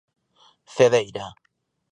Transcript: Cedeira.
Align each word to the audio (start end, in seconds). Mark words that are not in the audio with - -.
Cedeira. 0.75 1.27